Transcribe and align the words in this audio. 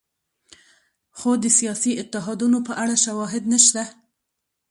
خو 1.17 1.29
د 1.43 1.45
سیاسي 1.57 1.91
اتحادونو 2.03 2.57
په 2.67 2.73
اړه 2.83 2.95
شواهد 3.05 3.43
نشته. 3.53 3.83